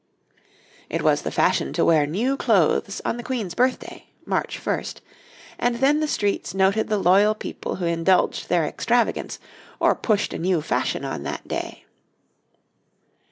It 0.89 1.03
was 1.03 1.21
the 1.21 1.29
fashion 1.29 1.73
to 1.73 1.85
wear 1.85 2.07
new 2.07 2.35
clothes 2.35 3.03
on 3.05 3.17
the 3.17 3.23
Queen's 3.23 3.53
birthday, 3.53 4.07
March 4.25 4.57
1, 4.65 4.83
and 5.59 5.75
then 5.75 5.99
the 5.99 6.07
streets 6.07 6.55
noted 6.55 6.87
the 6.87 6.97
loyal 6.97 7.35
people 7.35 7.75
who 7.75 7.85
indulged 7.85 8.49
their 8.49 8.65
extravagance 8.65 9.37
or 9.79 9.93
pushed 9.93 10.33
a 10.33 10.39
new 10.39 10.59
fashion 10.59 11.05
on 11.05 11.21
that 11.21 11.47
day. 11.47 11.85